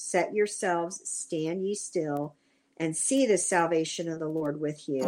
[0.00, 2.36] set yourselves, stand ye still,
[2.76, 5.02] and see the salvation of the Lord with you.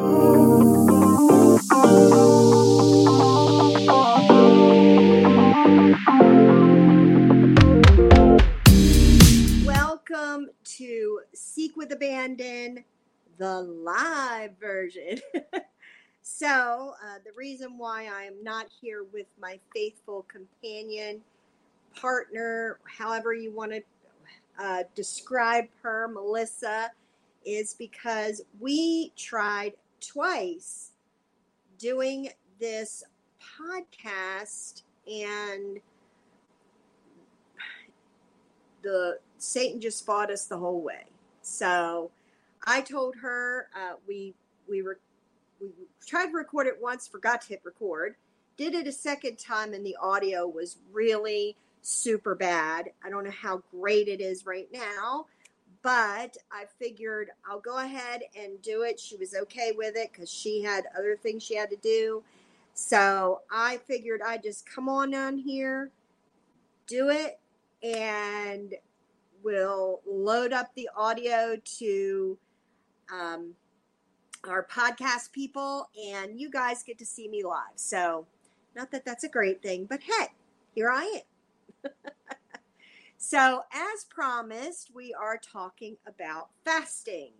[9.65, 12.85] Welcome to Seek with Abandon,
[13.39, 15.21] the live version.
[16.23, 21.21] so, uh, the reason why I am not here with my faithful companion,
[21.95, 23.83] partner, however you want to
[24.61, 26.91] uh, describe her, Melissa,
[27.45, 30.93] is because we tried twice
[31.79, 32.29] doing
[32.61, 33.03] this
[33.59, 35.81] podcast and
[38.83, 41.07] the Satan just fought us the whole way.
[41.43, 42.11] So
[42.67, 44.35] I told her uh, we
[44.69, 44.99] we were
[45.61, 45.69] we
[46.07, 48.15] tried to record it once, forgot to hit record,
[48.57, 52.91] did it a second time, and the audio was really super bad.
[53.05, 55.27] I don't know how great it is right now,
[55.83, 59.01] but I figured I'll go ahead and do it.
[59.01, 62.23] She was okay with it because she had other things she had to do.
[62.75, 65.91] So I figured I'd just come on down here,
[66.87, 67.39] do it,
[67.83, 68.75] and
[69.43, 72.39] we'll load up the audio to
[73.13, 73.55] um,
[74.49, 77.77] our podcast people, and you guys get to see me live.
[77.77, 78.27] So,
[78.77, 80.29] not that that's a great thing, but hey,
[80.75, 81.30] here I am.
[83.19, 87.33] so, as promised, we are talking about fasting.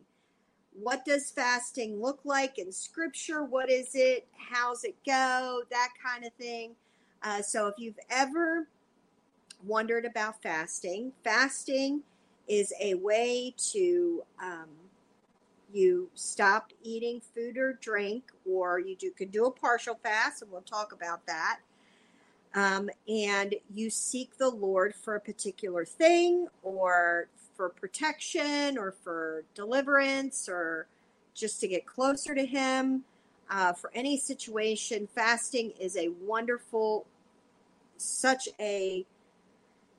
[0.73, 3.45] What does fasting look like in scripture?
[3.45, 4.27] What is it?
[4.37, 5.63] How's it go?
[5.71, 6.73] That kind of thing.
[7.23, 8.69] Uh, so, if you've ever
[9.65, 12.03] wondered about fasting, fasting
[12.49, 14.69] is a way to um,
[15.73, 20.51] you stop eating food or drink, or you do, could do a partial fast, and
[20.51, 21.61] we'll talk about that
[22.55, 29.45] um, and you seek the Lord for a particular thing or for protection or for
[29.55, 30.87] deliverance or
[31.35, 33.05] just to get closer to Him.
[33.49, 37.05] Uh, for any situation, fasting is a wonderful,
[37.97, 39.05] such a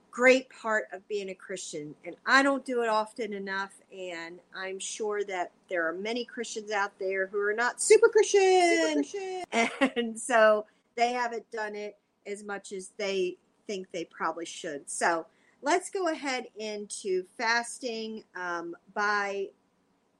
[0.10, 1.96] great part of being a Christian.
[2.06, 3.72] And I don't do it often enough.
[3.98, 9.04] And I'm sure that there are many Christians out there who are not super Christian.
[9.04, 9.92] Super Christian.
[9.96, 13.38] And so they haven't done it as much as they
[13.68, 14.90] think they probably should.
[14.90, 15.26] So
[15.62, 19.48] let's go ahead into fasting um, by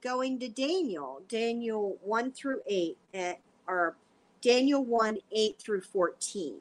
[0.02, 3.96] going to Daniel, Daniel 1 through 8, at, or
[4.42, 6.56] Daniel 1 8 through 14.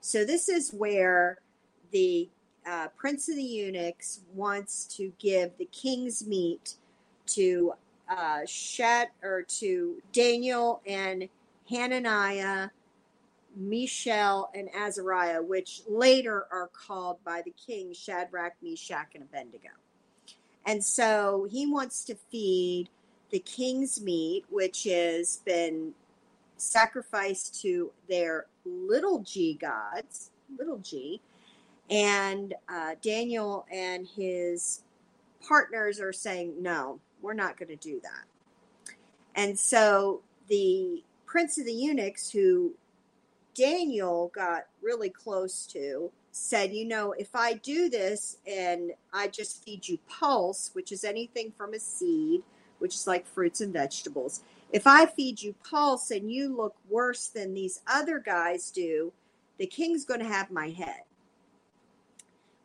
[0.00, 1.38] So this is where
[1.90, 2.28] the
[2.66, 6.74] uh, prince of the eunuchs wants to give the king's meat
[7.26, 7.72] to
[8.08, 11.28] uh, Shet or to Daniel and
[11.68, 12.68] Hananiah
[13.56, 19.70] Mishael, and Azariah, which later are called by the king Shadrach, Meshach, and Abednego.
[20.66, 22.88] And so he wants to feed
[23.30, 25.92] the king's meat, which has been
[26.56, 31.20] sacrificed to their little g gods, little g.
[31.90, 34.82] And uh, Daniel and his
[35.46, 38.94] partners are saying, no, we're not going to do that.
[39.34, 42.74] And so the prince of the eunuchs, who
[43.54, 49.64] Daniel got really close to said, you know, if I do this and I just
[49.64, 52.42] feed you pulse, which is anything from a seed,
[52.80, 54.42] which is like fruits and vegetables,
[54.72, 59.12] if I feed you pulse and you look worse than these other guys do,
[59.58, 61.02] the king's going to have my head.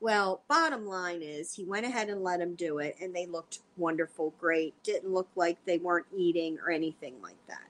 [0.01, 3.59] Well, bottom line is he went ahead and let him do it, and they looked
[3.77, 7.67] wonderful, great, didn't look like they weren't eating or anything like that.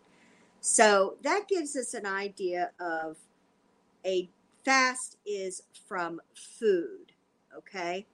[0.62, 3.18] So that gives us an idea of
[4.06, 4.30] a
[4.64, 7.12] fast is from food.
[7.58, 8.06] Okay.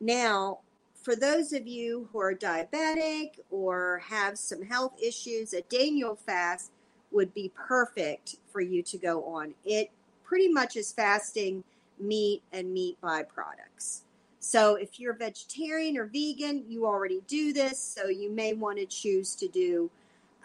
[0.00, 0.60] Now,
[0.94, 6.70] for those of you who are diabetic or have some health issues, a Daniel fast
[7.10, 9.54] would be perfect for you to go on.
[9.64, 9.90] It
[10.22, 11.64] pretty much is fasting
[11.98, 14.02] meat and meat byproducts.
[14.40, 17.80] So if you're vegetarian or vegan, you already do this.
[17.80, 19.90] So you may want to choose to do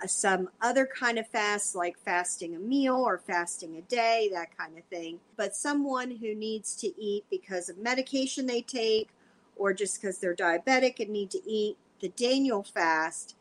[0.07, 4.77] some other kind of fast, like fasting a meal or fasting a day, that kind
[4.77, 5.19] of thing.
[5.37, 9.09] But someone who needs to eat because of medication they take
[9.55, 13.35] or just because they're diabetic and need to eat, the Daniel fast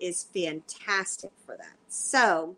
[0.00, 1.76] is fantastic for that.
[1.88, 2.56] So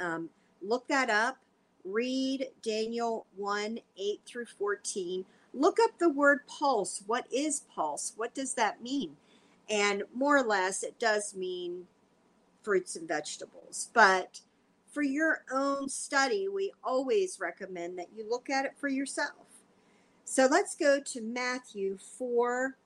[0.00, 0.30] um,
[0.62, 1.38] look that up.
[1.84, 5.24] Read Daniel 1 8 through 14.
[5.54, 7.02] Look up the word pulse.
[7.06, 8.12] What is pulse?
[8.16, 9.16] What does that mean?
[9.68, 11.86] And more or less, it does mean
[12.66, 13.90] fruits and vegetables.
[13.94, 14.40] But
[14.92, 19.46] for your own study, we always recommend that you look at it for yourself.
[20.24, 22.76] So let's go to Matthew 4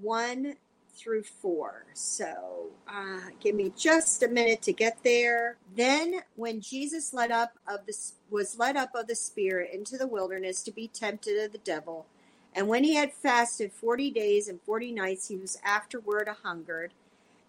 [0.00, 0.54] 1
[0.94, 1.86] through 4.
[1.94, 5.56] So uh, give me just a minute to get there.
[5.74, 7.94] Then, when Jesus led up of the,
[8.30, 12.06] was led up of the Spirit into the wilderness to be tempted of the devil,
[12.54, 16.92] and when he had fasted 40 days and 40 nights, he was afterward a hungered.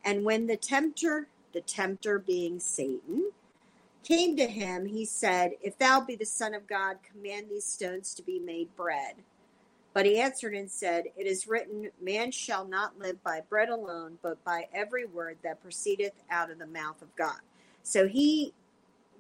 [0.04, 3.32] And when the tempter, the tempter being Satan,
[4.04, 8.14] came to him, he said, If thou be the Son of God, command these stones
[8.16, 9.16] to be made bread.
[9.94, 14.18] But he answered and said, It is written, Man shall not live by bread alone,
[14.22, 17.40] but by every word that proceedeth out of the mouth of God.
[17.84, 18.54] So he,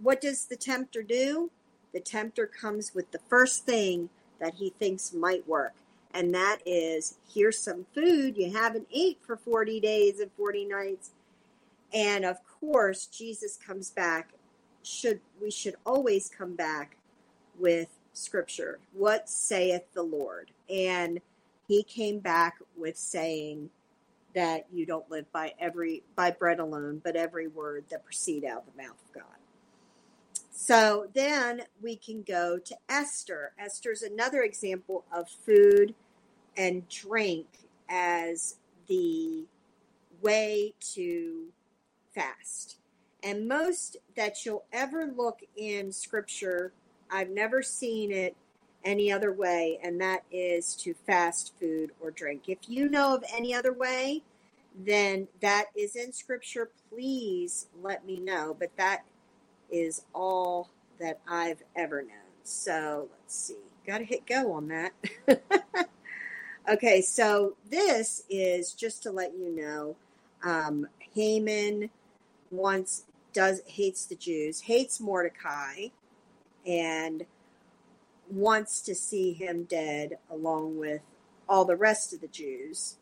[0.02, 1.52] what does the tempter do?
[1.94, 4.10] The tempter comes with the first thing
[4.40, 5.74] that he thinks might work.
[6.14, 11.12] And that is here's some food you haven't ate for 40 days and 40 nights.
[11.94, 14.32] And of course, Jesus comes back.
[14.84, 16.98] Should we should always come back
[17.58, 18.80] with scripture.
[18.94, 20.52] What saith the Lord?
[20.70, 21.20] And
[21.68, 23.70] he came back with saying
[24.36, 28.64] that you don't live by every by bread alone, but every word that proceed out
[28.68, 29.24] of the mouth of God.
[30.52, 33.54] So then we can go to Esther.
[33.58, 35.96] Esther's another example of food
[36.58, 37.48] and drink
[37.90, 38.58] as
[38.88, 39.46] the
[40.22, 41.46] way to
[42.14, 42.78] fast.
[43.24, 46.72] And most that you'll ever look in scripture
[47.12, 48.36] I've never seen it
[48.86, 52.44] any other way, and that is to fast food or drink.
[52.48, 54.24] If you know of any other way,
[54.86, 56.70] then that is in scripture.
[56.90, 58.56] Please let me know.
[58.58, 59.04] But that
[59.72, 60.70] is all
[61.00, 62.12] that I've ever known.
[62.44, 63.56] So let's see.
[63.86, 64.94] Got to hit go on that.
[66.70, 69.96] okay, so this is just to let you know.
[70.44, 71.90] Um, Haman
[72.52, 75.88] wants does hates the Jews, hates Mordecai,
[76.66, 77.26] and
[78.30, 81.02] wants to see him dead along with
[81.48, 82.98] all the rest of the Jews.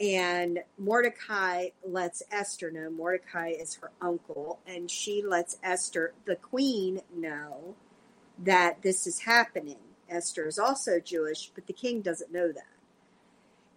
[0.00, 2.90] And Mordecai lets Esther know.
[2.90, 7.74] Mordecai is her uncle, and she lets Esther, the queen, know
[8.38, 9.78] that this is happening.
[10.08, 12.66] Esther is also Jewish, but the king doesn't know that.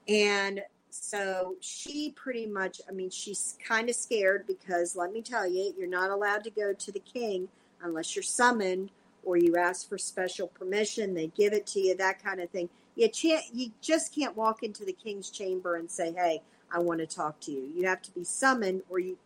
[0.07, 0.61] And
[1.01, 5.73] so she pretty much, I mean, she's kind of scared because let me tell you,
[5.77, 7.49] you're not allowed to go to the king
[7.81, 8.91] unless you're summoned
[9.23, 12.69] or you ask for special permission, they give it to you, that kind of thing.
[12.95, 13.09] You,
[13.53, 17.39] you just can't walk into the king's chamber and say, hey, I want to talk
[17.41, 17.69] to you.
[17.75, 19.17] You have to be summoned or you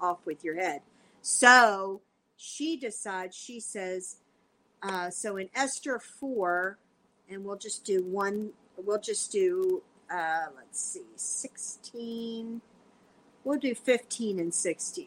[0.00, 0.82] off with your head.
[1.22, 2.02] So
[2.36, 4.16] she decides, she says,
[4.82, 6.78] uh, so in Esther 4,
[7.28, 9.82] and we'll just do one, we'll just do,
[10.12, 12.60] uh, let's see, 16,
[13.44, 15.06] we'll do 15 and 16.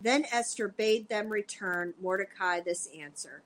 [0.00, 3.42] Then Esther bade them return Mordecai this answer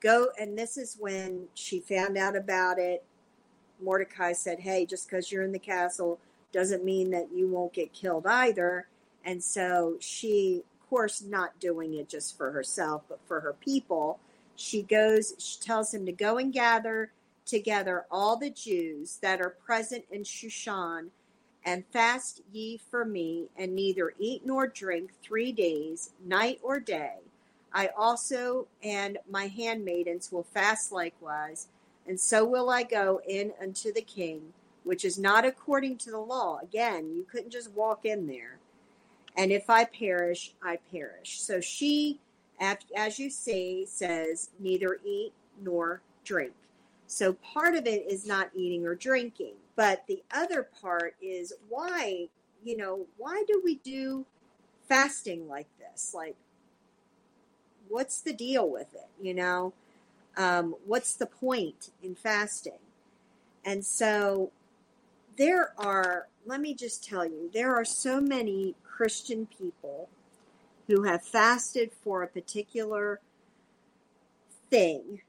[0.00, 3.04] Go, and this is when she found out about it.
[3.82, 6.20] Mordecai said, Hey, just because you're in the castle
[6.52, 8.86] doesn't mean that you won't get killed either.
[9.24, 14.20] And so she, of course, not doing it just for herself, but for her people,
[14.54, 17.10] she goes, she tells him to go and gather
[17.48, 21.08] together all the Jews that are present in Shushan
[21.64, 27.16] and fast ye for me, and neither eat nor drink three days, night or day.
[27.72, 31.68] I also and my handmaidens will fast likewise,
[32.06, 34.52] and so will I go in unto the king,
[34.84, 36.60] which is not according to the law.
[36.62, 38.58] Again, you couldn't just walk in there.
[39.36, 41.40] And if I perish, I perish.
[41.40, 42.18] So she,
[42.60, 46.54] as you see, says, neither eat nor drink.
[47.08, 49.54] So part of it is not eating or drinking.
[49.74, 52.28] But the other part is why,
[52.62, 54.26] you know, why do we do
[54.88, 56.12] fasting like this?
[56.14, 56.36] Like,
[57.88, 59.08] what's the deal with it?
[59.20, 59.72] You know,
[60.36, 62.78] um, what's the point in fasting?
[63.64, 64.50] And so
[65.38, 70.10] there are, let me just tell you, there are so many Christian people
[70.88, 73.20] who have fasted for a particular
[74.68, 75.22] thing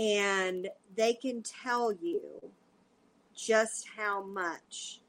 [0.00, 2.22] and they can tell you
[3.36, 5.02] just how much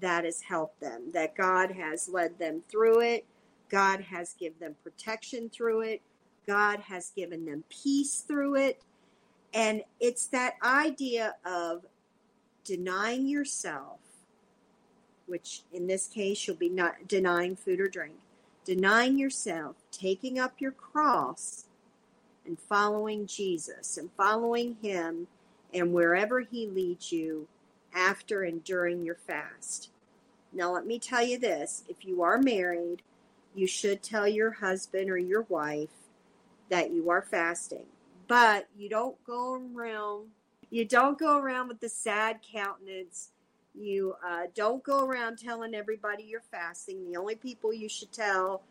[0.00, 3.26] that has helped them, that God has led them through it,
[3.68, 6.00] God has given them protection through it,
[6.46, 8.80] God has given them peace through it.
[9.52, 11.84] And it's that idea of
[12.64, 13.98] denying yourself,
[15.26, 18.14] which in this case you'll be not denying food or drink,
[18.64, 21.66] denying yourself, taking up your cross,
[22.46, 25.26] and following Jesus and following Him
[25.74, 27.48] and wherever He leads you
[27.94, 29.90] after and during your fast.
[30.52, 33.02] Now, let me tell you this if you are married,
[33.54, 35.90] you should tell your husband or your wife
[36.70, 37.86] that you are fasting.
[38.28, 40.28] But you don't go around
[40.70, 43.30] you don't go around with the sad countenance
[43.74, 47.10] You uh, don't go around telling everybody you're fasting.
[47.10, 48.62] The only people you should tell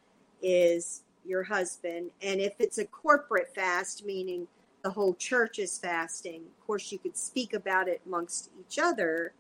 [0.42, 2.12] is your husband.
[2.22, 4.48] And if it's a corporate fast, meaning
[4.84, 9.34] the whole church is fasting, of course, you could speak about it amongst each other.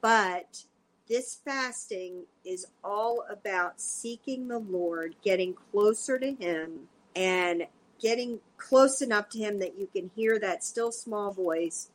[0.00, 0.64] But
[1.08, 7.66] this fasting is all about seeking the Lord, getting closer to Him, and
[8.00, 11.90] getting close enough to Him that you can hear that still small voice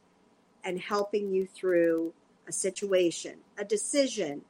[0.63, 2.13] and helping you through
[2.47, 4.41] a situation, a decision,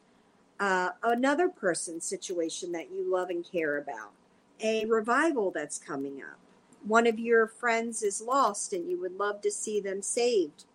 [0.59, 4.11] uh, another person's situation that you love and care about,
[4.61, 6.39] a revival that's coming up.
[6.85, 10.65] One of your friends is lost and you would love to see them saved.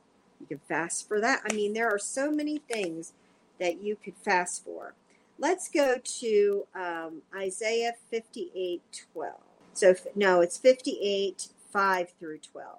[0.40, 1.42] You can fast for that.
[1.48, 3.12] I mean, there are so many things
[3.58, 4.94] that you could fast for.
[5.38, 9.34] Let's go to um, Isaiah 58 12.
[9.72, 12.78] So, no, it's 58 5 through 12.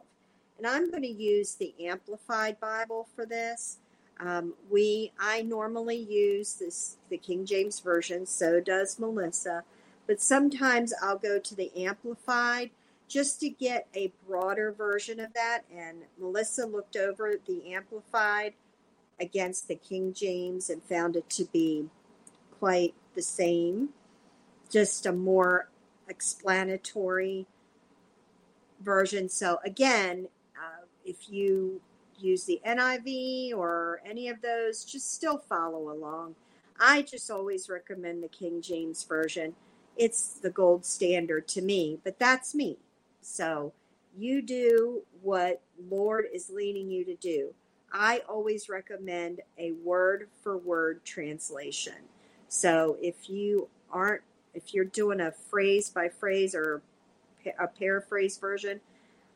[0.58, 3.80] And I'm going to use the Amplified Bible for this.
[4.20, 9.64] Um, we I normally use this the King James version, so does Melissa,
[10.08, 12.72] but sometimes I'll go to the Amplified
[13.08, 15.62] just to get a broader version of that.
[15.74, 18.54] And Melissa looked over the Amplified
[19.20, 21.86] against the King James and found it to be
[22.60, 23.90] quite the same,
[24.70, 25.70] just a more
[26.08, 27.46] explanatory
[28.82, 29.30] version.
[29.30, 31.82] So again, uh, if you
[32.18, 36.36] use the NIV or any of those, just still follow along.
[36.80, 39.56] I just always recommend the King James Version.
[39.98, 42.78] It's the gold standard to me, but that's me.
[43.22, 43.74] So
[44.18, 47.54] you do what Lord is leading you to do.
[47.92, 51.94] I always recommend a word for word translation.
[52.48, 54.22] So if you aren't,
[54.54, 56.82] if you're doing a phrase by phrase or
[57.60, 58.80] a paraphrase version,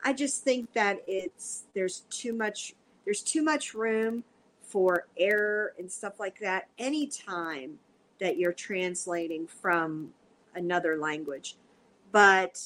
[0.04, 2.74] I just think that it's there's too much
[3.06, 4.24] there's too much room
[4.62, 7.80] for error and stuff like that anytime
[8.20, 10.12] that you're translating from
[10.58, 11.56] another language.
[12.12, 12.60] But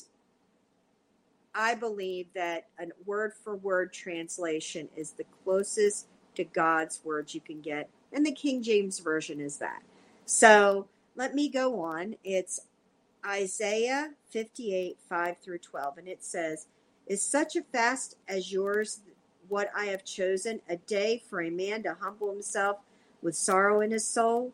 [1.53, 7.41] I believe that a word for word translation is the closest to God's words you
[7.41, 7.89] can get.
[8.13, 9.83] And the King James Version is that.
[10.25, 12.15] So let me go on.
[12.23, 12.61] It's
[13.25, 15.97] Isaiah 58, 5 through 12.
[15.97, 16.67] And it says,
[17.07, 19.01] Is such a fast as yours
[19.49, 22.77] what I have chosen, a day for a man to humble himself
[23.21, 24.53] with sorrow in his soul?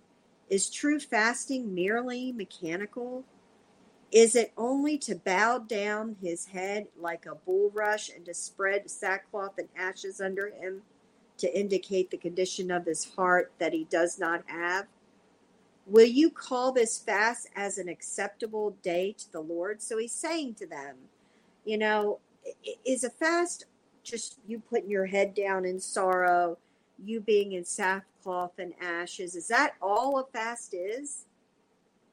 [0.50, 3.26] Is true fasting merely mechanical?
[4.12, 9.58] Is it only to bow down his head like a bulrush and to spread sackcloth
[9.58, 10.82] and ashes under him
[11.38, 14.88] to indicate the condition of his heart that he does not have?
[15.86, 19.82] Will you call this fast as an acceptable day to the Lord?
[19.82, 20.96] So he's saying to them,
[21.66, 22.20] you know,
[22.86, 23.66] is a fast
[24.04, 26.58] just you putting your head down in sorrow,
[27.04, 27.66] you being in
[28.28, 29.36] sackcloth and ashes?
[29.36, 31.26] Is that all a fast is?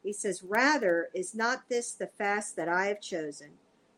[0.02, 3.50] He says, Rather, is not this the fast that I have chosen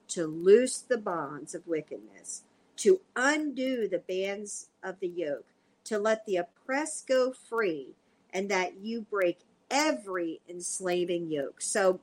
[0.09, 2.43] to loose the bonds of wickedness,
[2.77, 5.47] to undo the bands of the yoke,
[5.85, 7.89] to let the oppressed go free,
[8.33, 11.61] and that you break every enslaving yoke.
[11.61, 12.01] So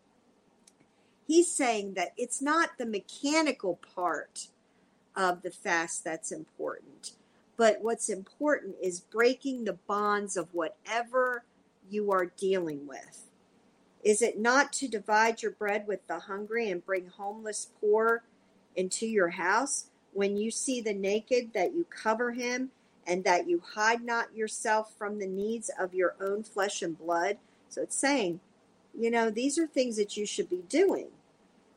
[1.25, 4.49] he's saying that it's not the mechanical part
[5.15, 7.13] of the fast that's important,
[7.57, 11.43] but what's important is breaking the bonds of whatever
[11.89, 13.29] you are dealing with.
[14.03, 18.23] Is it not to divide your bread with the hungry and bring homeless poor
[18.75, 19.85] into your house?
[20.13, 22.71] When you see the naked, that you cover him,
[23.07, 27.37] and that you hide not yourself from the needs of your own flesh and blood?
[27.69, 28.39] So it's saying,
[28.97, 31.07] you know, these are things that you should be doing.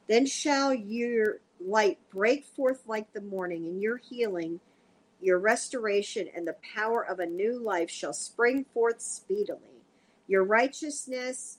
[0.08, 4.60] Then shall your light break forth like the morning, and your healing,
[5.20, 9.82] your restoration, and the power of a new life shall spring forth speedily.
[10.26, 11.58] Your righteousness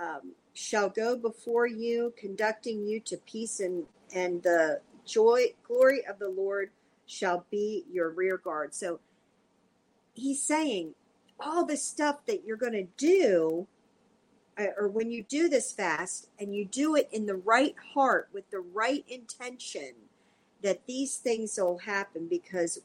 [0.00, 6.18] um, shall go before you, conducting you to peace, and, and the joy, glory of
[6.18, 6.70] the Lord
[7.06, 8.74] shall be your rear guard.
[8.74, 9.00] So
[10.14, 10.94] he's saying
[11.38, 13.66] all the stuff that you're going to do,
[14.58, 18.28] uh, or when you do this fast and you do it in the right heart
[18.32, 19.92] with the right intention,
[20.62, 22.80] that these things will happen because,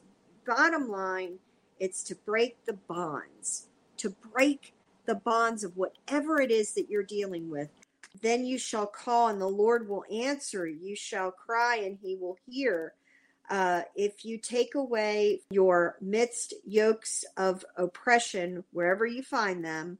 [0.46, 1.38] bottom line,
[1.78, 3.66] it's to break the bonds,
[3.98, 4.72] to break
[5.04, 7.68] the bonds of whatever it is that you're dealing with.
[8.22, 10.66] Then you shall call, and the Lord will answer.
[10.66, 12.94] You shall cry, and he will hear.
[13.48, 19.98] Uh, if you take away your midst yokes of oppression, wherever you find them,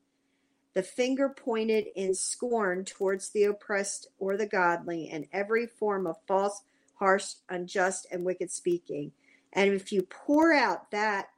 [0.75, 6.17] the finger pointed in scorn towards the oppressed or the godly, and every form of
[6.27, 6.63] false,
[6.99, 9.13] harsh, unjust, and wicked speaking.
[9.53, 11.29] And if you pour out that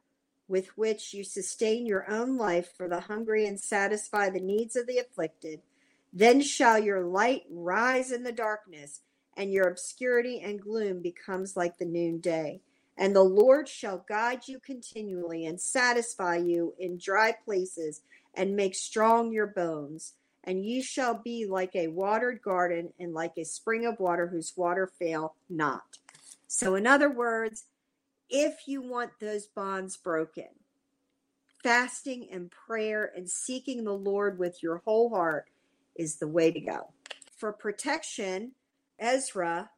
[0.47, 4.87] with which you sustain your own life for the hungry and satisfy the needs of
[4.87, 5.61] the afflicted,
[6.11, 9.01] then shall your light rise in the darkness,
[9.37, 12.61] and your obscurity and gloom becomes like the noonday.
[12.97, 18.01] And the Lord shall guide you continually and satisfy you in dry places
[18.33, 20.13] and make strong your bones.
[20.43, 24.53] And ye shall be like a watered garden and like a spring of water whose
[24.55, 25.97] water fail not.
[26.47, 27.65] So, in other words,
[28.29, 30.47] if you want those bonds broken,
[31.63, 35.49] fasting and prayer and seeking the Lord with your whole heart
[35.95, 36.93] is the way to go.
[37.35, 38.53] For protection,
[38.97, 39.69] Ezra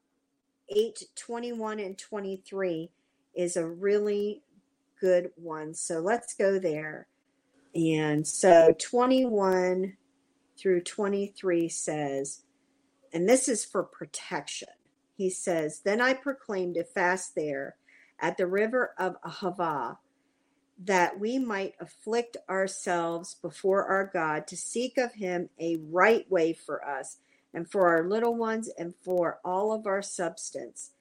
[0.69, 2.89] 8 21 and 23
[3.35, 4.41] is a really
[4.99, 5.73] good one.
[5.73, 7.07] So let's go there.
[7.73, 9.97] And so 21
[10.61, 12.41] through 23 says,
[13.13, 14.69] and this is for protection.
[15.17, 17.75] He says, Then I proclaimed a fast there
[18.19, 19.97] at the river of Ahava
[20.83, 26.53] that we might afflict ourselves before our God to seek of him a right way
[26.53, 27.17] for us
[27.53, 30.91] and for our little ones and for all of our substance.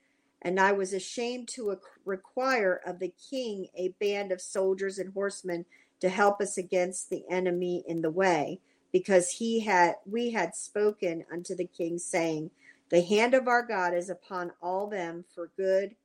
[0.42, 5.64] And I was ashamed to require of the king a band of soldiers and horsemen
[6.00, 8.60] to help us against the enemy in the way,
[8.92, 12.50] because he had we had spoken unto the king, saying,
[12.90, 15.96] The hand of our God is upon all them for good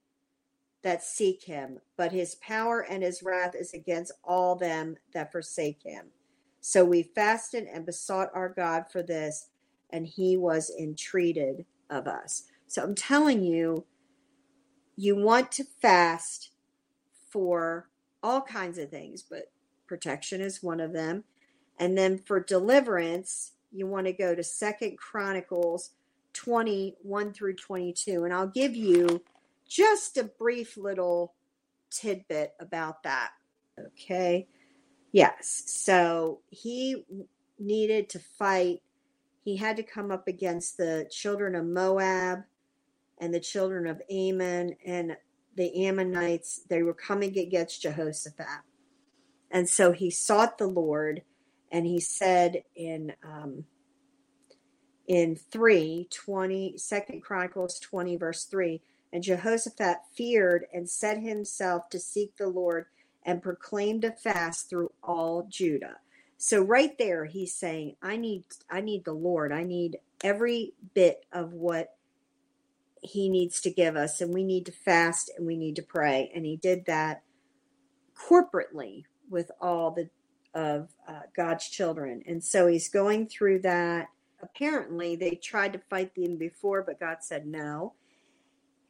[0.84, 5.82] that seek him, but his power and his wrath is against all them that forsake
[5.84, 6.08] him.
[6.62, 9.50] So we fasted and besought our God for this,
[9.92, 12.44] and he was entreated of us.
[12.68, 13.86] So I'm telling you,
[14.96, 16.52] you want to fast
[17.30, 17.90] for
[18.24, 19.52] all kinds of things, but
[19.88, 21.24] protection is one of them.
[21.80, 25.92] And then for deliverance, you want to go to Second Chronicles
[26.34, 28.24] 21 through 22.
[28.24, 29.24] And I'll give you
[29.68, 31.34] just a brief little
[31.90, 33.32] tidbit about that.
[33.80, 34.48] Okay.
[35.12, 35.64] Yes.
[35.66, 37.06] So he
[37.60, 38.82] needed to fight.
[39.44, 42.44] He had to come up against the children of Moab
[43.20, 45.16] and the children of Ammon and
[45.56, 46.62] the Ammonites.
[46.68, 48.64] They were coming against Jehoshaphat.
[49.52, 51.22] And so he sought the Lord
[51.76, 53.66] and he said in um,
[55.08, 62.00] in 3 20 second chronicles 20 verse 3 and Jehoshaphat feared and set himself to
[62.00, 62.86] seek the Lord
[63.24, 65.98] and proclaimed a fast through all Judah.
[66.38, 69.52] So right there he's saying, I need I need the Lord.
[69.52, 71.90] I need every bit of what
[73.02, 76.32] he needs to give us and we need to fast and we need to pray
[76.34, 77.22] and he did that
[78.16, 80.10] corporately with all the
[80.56, 82.24] of uh, God's children.
[82.26, 84.08] And so he's going through that.
[84.42, 87.94] Apparently, they tried to fight them before, but God said no.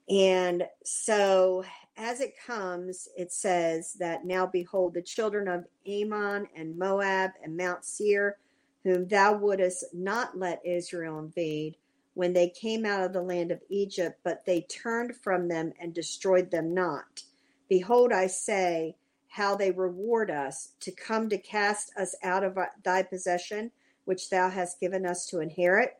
[0.07, 1.65] And so
[1.97, 7.57] as it comes, it says that now behold, the children of Ammon and Moab and
[7.57, 8.37] Mount Seir,
[8.83, 11.77] whom thou wouldest not let Israel invade,
[12.13, 15.93] when they came out of the land of Egypt, but they turned from them and
[15.93, 17.23] destroyed them not.
[17.67, 18.95] Behold, I say,
[19.35, 23.69] how they reward us to come to cast us out of thy possession,
[24.05, 25.97] which thou hast given us to inherit.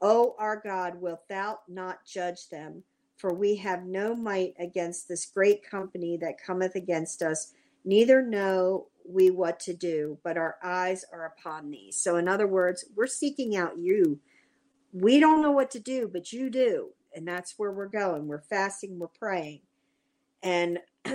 [0.00, 2.82] O our God, wilt thou not judge them?
[3.18, 7.52] For we have no might against this great company that cometh against us,
[7.84, 11.92] neither know we what to do, but our eyes are upon thee.
[11.92, 14.18] So, in other words, we're seeking out you.
[14.94, 16.92] We don't know what to do, but you do.
[17.14, 18.26] And that's where we're going.
[18.26, 19.60] We're fasting, we're praying.
[20.42, 20.78] And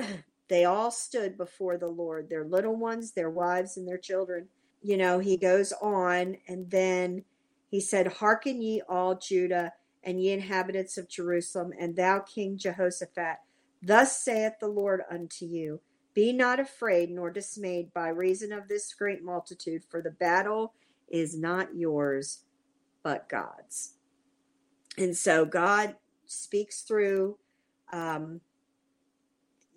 [0.47, 4.47] they all stood before the Lord, their little ones, their wives, and their children.
[4.81, 7.23] You know, he goes on, and then
[7.69, 13.37] he said, Hearken ye all Judah and ye inhabitants of Jerusalem, and thou King Jehoshaphat,
[13.81, 15.81] thus saith the Lord unto you
[16.13, 20.73] Be not afraid nor dismayed by reason of this great multitude, for the battle
[21.09, 22.43] is not yours,
[23.01, 23.95] but God's.
[24.97, 25.95] And so God
[26.27, 27.37] speaks through.
[27.91, 28.41] Um,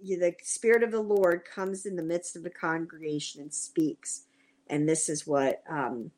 [0.02, 4.24] the Spirit of the Lord comes in the midst of the congregation and speaks.
[4.68, 6.10] And this is what um,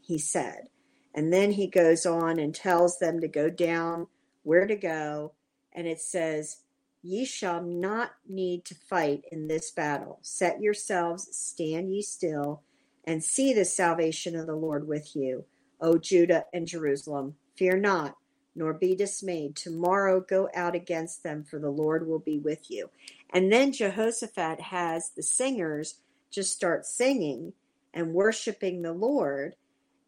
[0.00, 0.68] he said.
[1.14, 4.08] And then he goes on and tells them to go down,
[4.42, 5.32] where to go.
[5.72, 6.58] And it says,
[7.02, 10.18] Ye shall not need to fight in this battle.
[10.22, 12.62] Set yourselves, stand ye still,
[13.04, 15.44] and see the salvation of the Lord with you,
[15.80, 17.34] O Judah and Jerusalem.
[17.56, 18.16] Fear not,
[18.54, 19.56] nor be dismayed.
[19.56, 22.90] Tomorrow go out against them, for the Lord will be with you.
[23.32, 25.96] And then Jehoshaphat has the singers
[26.30, 27.52] just start singing
[27.92, 29.54] and worshiping the Lord.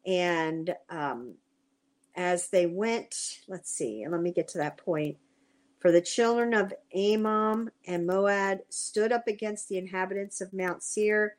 [0.06, 1.35] And um,
[2.14, 5.16] as they went, let's see, and let me get to that point.
[5.80, 11.37] For the children of Ammon and Moab stood up against the inhabitants of Mount Seir,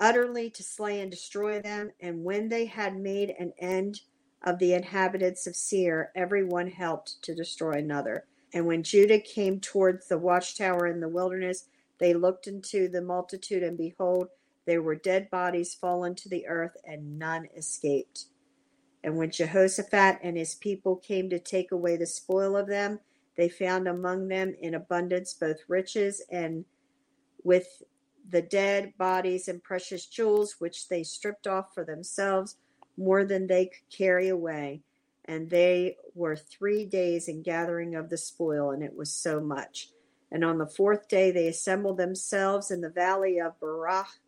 [0.00, 1.90] utterly to slay and destroy them.
[2.00, 4.00] And when they had made an end
[4.42, 8.24] of the inhabitants of Seir, every one helped to destroy another.
[8.52, 13.62] And when Judah came towards the watchtower in the wilderness, they looked into the multitude,
[13.62, 14.28] and behold,
[14.66, 18.26] there were dead bodies fallen to the earth, and none escaped.
[19.02, 23.00] And when Jehoshaphat and his people came to take away the spoil of them,
[23.36, 26.64] they found among them in abundance both riches and
[27.44, 27.82] with
[28.28, 32.56] the dead bodies and precious jewels, which they stripped off for themselves,
[32.98, 34.82] more than they could carry away.
[35.24, 39.90] And they were three days in gathering of the spoil, and it was so much.
[40.30, 44.18] And on the fourth day they assembled themselves in the valley of Barach,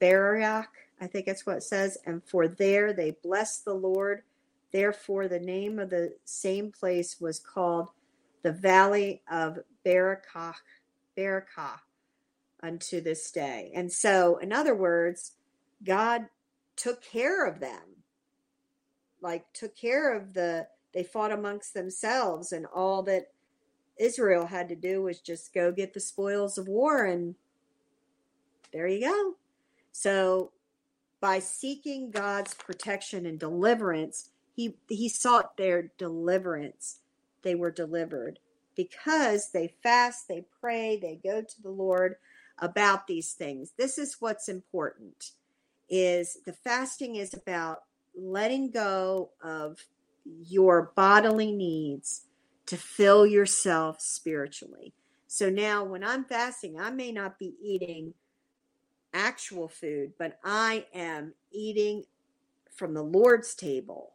[0.00, 0.66] Baraach,
[1.00, 1.98] I think that's what it says.
[2.06, 4.22] And for there they blessed the Lord.
[4.72, 7.88] Therefore, the name of the same place was called
[8.42, 10.54] the Valley of Barakah,
[11.16, 11.80] Barakah
[12.62, 13.70] unto this day.
[13.74, 15.32] And so, in other words,
[15.84, 16.26] God
[16.76, 17.82] took care of them,
[19.20, 23.32] like took care of the, they fought amongst themselves, and all that
[23.98, 27.34] Israel had to do was just go get the spoils of war, and
[28.72, 29.34] there you go.
[29.92, 30.52] So,
[31.20, 36.98] by seeking God's protection and deliverance, he, he sought their deliverance.
[37.42, 38.38] They were delivered
[38.76, 42.16] because they fast, they pray, they go to the Lord
[42.58, 43.72] about these things.
[43.78, 45.32] This is what's important
[45.88, 47.82] is the fasting is about
[48.16, 49.84] letting go of
[50.24, 52.22] your bodily needs
[52.66, 54.92] to fill yourself spiritually.
[55.26, 58.14] So now when I'm fasting, I may not be eating
[59.12, 62.04] actual food, but I am eating
[62.72, 64.12] from the Lord's table.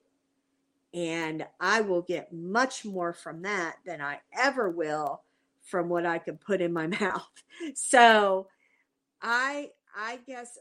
[0.93, 5.23] And I will get much more from that than I ever will
[5.63, 7.29] from what I can put in my mouth.
[7.73, 8.47] So
[9.21, 10.57] I I guess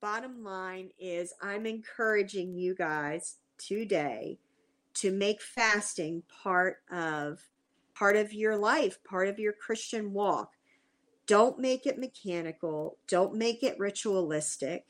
[0.00, 4.38] bottom line is I'm encouraging you guys today
[4.94, 7.40] to make fasting part of
[7.94, 10.52] part of your life, part of your Christian walk.
[11.26, 14.84] Don't make it mechanical, don't make it ritualistic.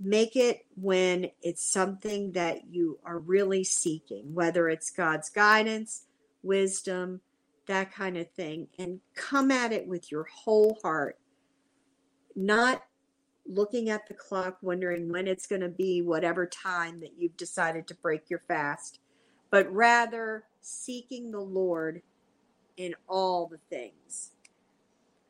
[0.00, 6.06] Make it when it's something that you are really seeking, whether it's God's guidance,
[6.42, 7.20] wisdom,
[7.66, 11.18] that kind of thing, and come at it with your whole heart,
[12.34, 12.82] not
[13.46, 17.86] looking at the clock, wondering when it's going to be whatever time that you've decided
[17.88, 19.00] to break your fast,
[19.50, 22.02] but rather seeking the Lord
[22.76, 24.32] in all the things.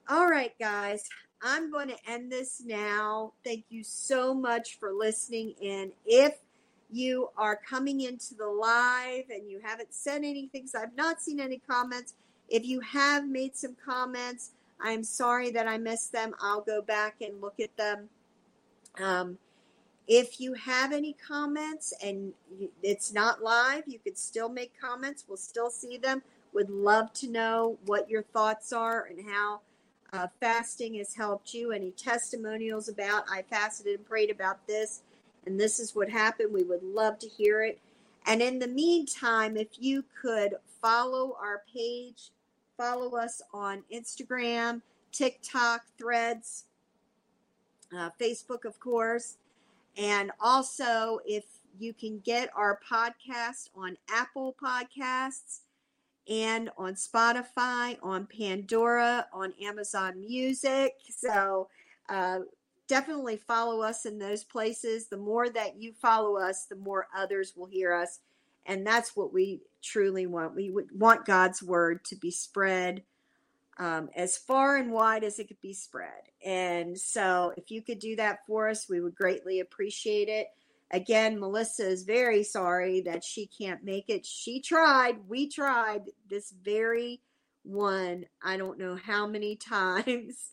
[0.08, 1.08] All right, guys,
[1.42, 3.32] I'm going to end this now.
[3.44, 5.92] Thank you so much for listening in.
[6.06, 6.36] If
[6.90, 11.40] you are coming into the live and you haven't said anything, so I've not seen
[11.40, 12.14] any comments.
[12.48, 16.34] If you have made some comments, I'm sorry that I missed them.
[16.40, 18.08] I'll go back and look at them.
[19.00, 19.38] Um,
[20.06, 22.32] if you have any comments and
[22.82, 25.24] it's not live, you could still make comments.
[25.26, 26.22] We'll still see them.
[26.52, 29.60] Would love to know what your thoughts are and how
[30.12, 31.72] uh, fasting has helped you.
[31.72, 35.02] Any testimonials about I fasted and prayed about this,
[35.46, 36.52] and this is what happened.
[36.52, 37.80] We would love to hear it.
[38.26, 42.30] And in the meantime, if you could follow our page
[42.76, 44.82] Follow us on Instagram,
[45.12, 46.64] TikTok, Threads,
[47.96, 49.36] uh, Facebook, of course.
[49.96, 51.44] And also, if
[51.78, 55.60] you can get our podcast on Apple Podcasts
[56.28, 60.94] and on Spotify, on Pandora, on Amazon Music.
[61.10, 61.68] So,
[62.08, 62.40] uh,
[62.86, 65.06] definitely follow us in those places.
[65.06, 68.20] The more that you follow us, the more others will hear us
[68.66, 70.54] and that's what we truly want.
[70.54, 73.02] We would want God's word to be spread
[73.78, 76.10] um, as far and wide as it could be spread.
[76.44, 80.48] And so, if you could do that for us, we would greatly appreciate it.
[80.90, 84.24] Again, Melissa is very sorry that she can't make it.
[84.24, 87.20] She tried, we tried this very
[87.64, 90.52] one, I don't know how many times.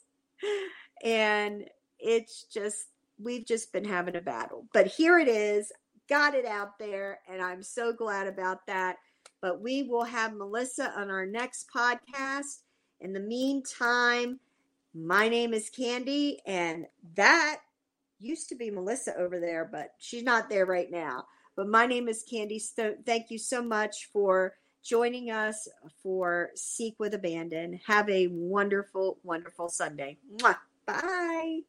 [1.04, 1.65] and
[2.00, 2.88] it's just,
[3.19, 4.65] we've just been having a battle.
[4.74, 5.71] But here it is
[6.12, 8.97] got it out there, and I'm so glad about that.
[9.41, 12.60] But we will have Melissa on our next podcast.
[13.00, 14.39] In the meantime,
[14.93, 17.62] my name is Candy, and that
[18.19, 21.26] used to be Melissa over there, but she's not there right now.
[21.56, 22.60] But my name is Candy.
[22.60, 25.67] So thank you so much for joining us
[26.04, 27.80] for Seek with Abandon.
[27.88, 30.17] Have a wonderful, wonderful Sunday.
[30.38, 30.58] Mwah.
[30.86, 31.62] Bye.